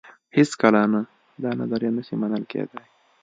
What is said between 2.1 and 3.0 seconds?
منل کېدای.